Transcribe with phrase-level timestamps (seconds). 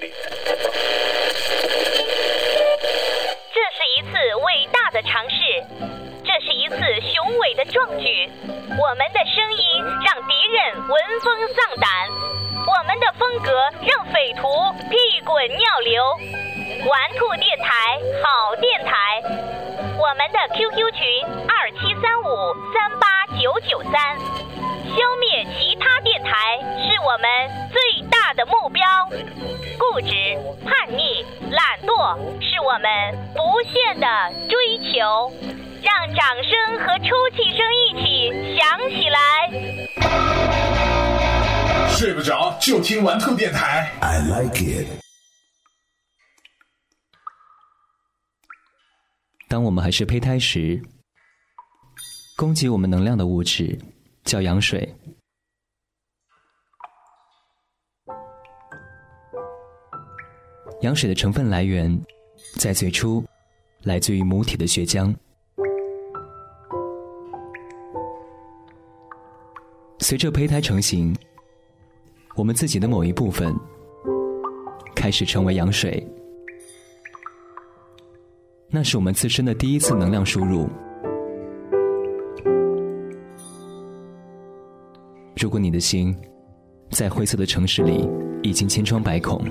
[0.00, 0.06] 这
[3.74, 5.36] 是一次伟大的尝试，
[6.24, 8.30] 这是一次雄伟的壮举。
[8.78, 11.90] 我们的声音让敌人闻风丧胆，
[12.64, 16.16] 我们的风格让匪徒屁滚尿流。
[16.86, 19.20] 玩兔电台，好电台。
[19.98, 24.16] 我们的 QQ 群二七三五三八九九三。
[24.88, 27.28] 消灭其他电台是我们
[27.72, 27.87] 最
[28.38, 28.80] 的目标。
[29.76, 30.14] 固执、
[30.64, 31.02] 叛逆、
[31.50, 32.88] 懒惰是我们
[33.34, 34.06] 不懈的
[34.48, 35.32] 追求。
[35.80, 37.06] 让掌声和抽
[37.36, 38.60] 气声一起响
[38.90, 39.18] 起来。
[41.88, 43.92] 睡不着就听玩兔电台。
[44.00, 44.88] I like it.
[49.48, 50.82] 当我们还是胚胎时，
[52.36, 53.78] 供给我们能量的物质
[54.24, 54.94] 叫羊水。
[60.80, 61.98] 羊水的成分来源，
[62.54, 63.24] 在最初
[63.82, 65.14] 来自于母体的血浆。
[69.98, 71.14] 随着胚胎成型，
[72.36, 73.54] 我们自己的某一部分
[74.94, 76.06] 开始成为羊水。
[78.70, 80.68] 那是我们自身的第一次能量输入。
[85.40, 86.16] 如果你的心
[86.90, 88.08] 在灰色的城市里
[88.42, 89.44] 已经千疮百孔，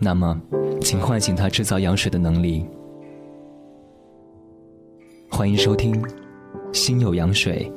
[0.00, 0.40] 那么，
[0.80, 2.64] 请唤醒它制造羊水的能力。
[5.28, 6.00] 欢迎收听
[6.72, 7.68] 《心有羊水》。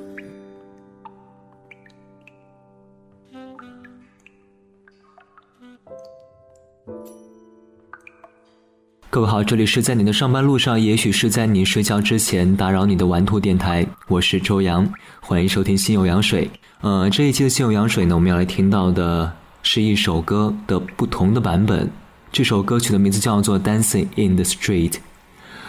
[9.10, 14.88] 各位好，这里是在你的上班路上，也许是在你睡觉之前打扰你的玩兔电台，我是周洋，
[15.20, 16.46] 欢迎收听《心有羊水》。
[16.82, 19.34] 呃，这一期的《心有羊水》呢，我们要来听到的
[19.64, 21.90] 是一首歌的不同的版本。
[22.32, 24.92] 这首歌曲的名字叫做《Dancing in the Street》。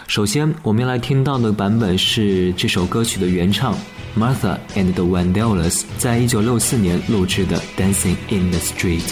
[0.07, 3.77] 首先，我们要来听到的版本是这首歌曲的原唱
[4.17, 9.03] Martha and the Vandellas 在一九六四年录制的《Dancing in the Street》。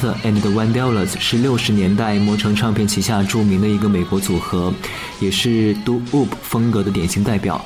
[0.00, 4.72] The and the Vandellas 是六十年代魔城唱片旗下著名的一个美国组合，
[5.20, 7.64] 也是 do oop 风格的典型代表。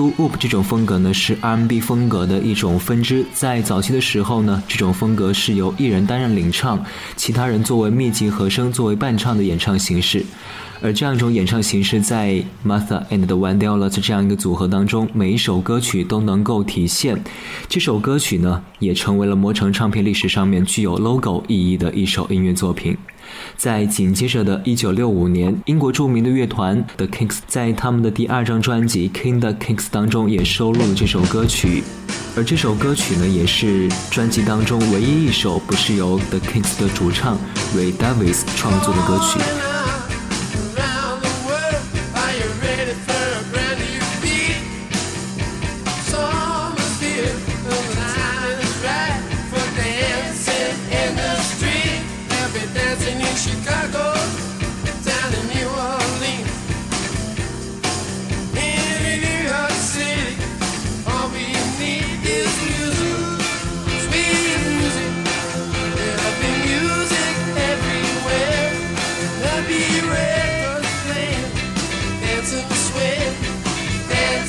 [0.00, 6.82] Do oop 这种风格呢是 R&B 风格的一种分支，在早期的时候呢，这种风格是由艺人担任领唱，
[7.16, 10.24] 其他人作为密集和声作为伴唱的演唱形式。
[10.80, 17.22] 而这样一种演唱形式，在 Martha and the Vandellas 这样一个组合当中，每一首歌曲都能够体现。
[17.68, 22.96] 这首歌曲呢，也成为了魔城唱片历史上面具有 logo 意义的一首音乐作品。
[23.60, 31.84] 在紧接着的1965年，英国著名的乐团 The Kinks 在他们的第二张专辑《King the Kinks》当中也收录了这首歌曲。
[32.34, 37.36] 而这首歌曲呢，也是专辑当中唯一一首不是由 The Kinks 的主唱
[37.76, 39.79] Ray Davies 创作的歌曲。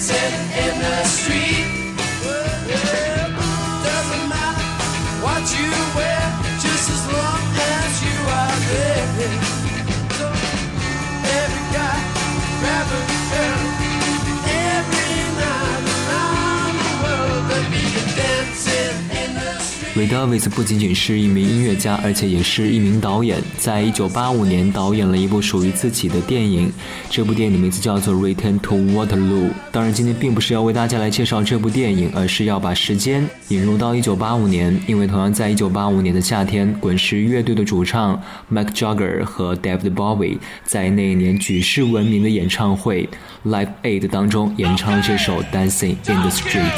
[0.01, 1.90] Dancing in the street.
[20.01, 20.07] The street.
[20.07, 23.41] Ray Davis 不仅仅是一名音乐家，而且也是一名导演。
[23.57, 26.71] 在一九八五年，导演了一部属于自己的电影，
[27.09, 29.49] 这部电影的名字叫做《Return to Waterloo》。
[29.71, 38.21] 当然，今天并不是要为大家来介绍这部电影，而是要把时间引入到一九八五年，因为同样在一九八五年的夏天，滚石乐队的主唱
[38.51, 43.07] Mike Jagger 和 David Bowie 在那一年举世闻名的演唱会
[43.45, 46.71] Live Aid 当中演唱了这首《Dancing in the Street》。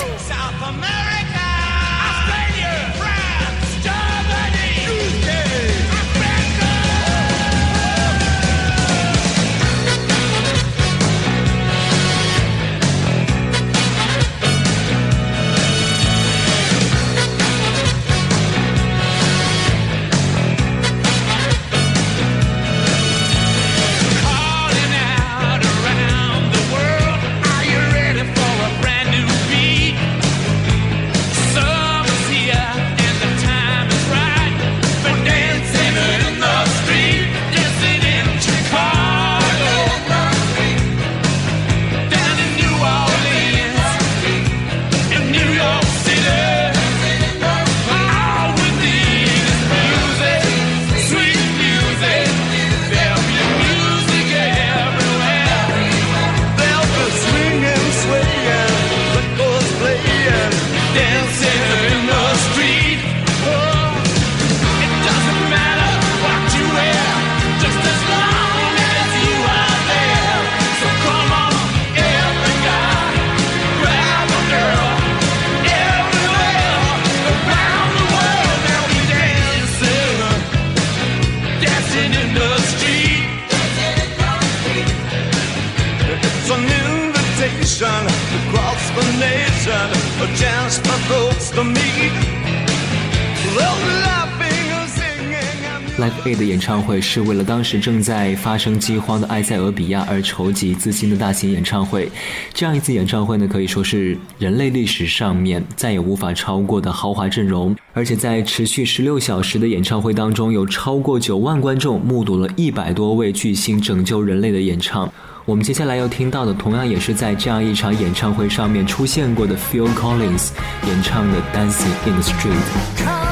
[95.99, 102.09] Live Aid 演唱会是为了当时正在发生饥荒的埃塞俄比亚而筹集资金的大型演唱会。
[102.51, 107.75] 这样一次演唱会呢，可以说是人类历史上面再也无法超过的豪华阵容。
[107.93, 115.07] 而且在持续十六小时的演唱会当中，有超过九万观众目睹了一百多位巨星拯救人类的演唱。
[115.45, 120.49] 我们接下来要听到的，同样也是在这样一场演唱会上面出现过的 Phil Collins
[120.87, 123.29] 演唱的《Dancing in the Street》。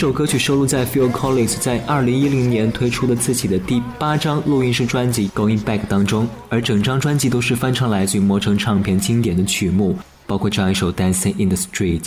[0.00, 12.00] 这首歌曲收录在 Phil Collins 在2010年推出的自己的第八张录音室专辑《Going Back》当中，而整张专辑都是翻唱来自于魔城唱片经典的曲目，包括这样一首《Dancing in the Street》。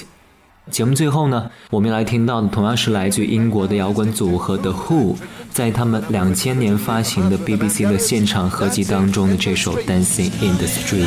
[0.72, 5.14] 节目最后呢，我们来听到的同样是来自于英国的摇滚组合 The Who，
[5.52, 11.06] 在他们两千年发行的 BBC 的现场合集当中的这首《Dancing in the Street》。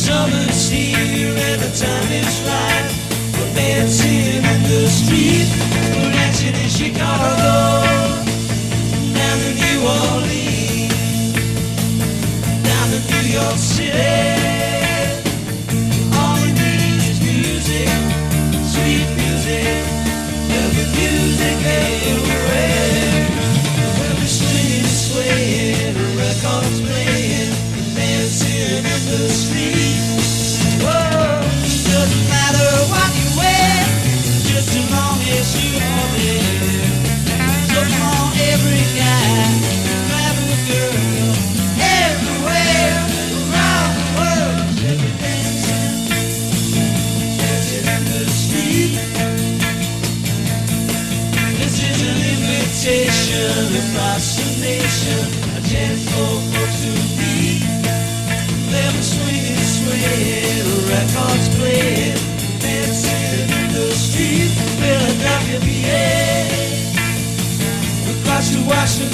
[0.00, 2.90] Summer's here and the time is right
[3.36, 5.46] for dancing in the street.
[5.92, 7.84] We're dancing in Chicago,
[9.12, 11.34] down to New Orleans,
[12.64, 14.49] down to New York City.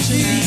[0.09, 0.46] see.